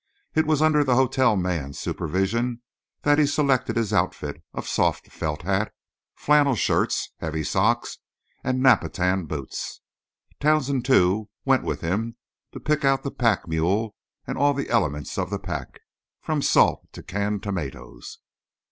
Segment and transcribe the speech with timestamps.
[0.33, 2.63] It was under the hotel man's supervision
[3.03, 5.71] that he selected his outfit of soft felt hat,
[6.15, 7.99] flannel shirts, heavy socks,
[8.43, 9.81] and Napatan boots;
[10.39, 12.15] Townsend, too, went with him
[12.51, 13.95] to pick out the pack mule
[14.25, 15.81] and all the elements of the pack,
[16.19, 18.17] from salt to canned tomatoes.